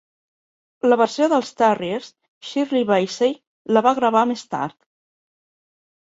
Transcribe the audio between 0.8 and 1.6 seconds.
La versió dels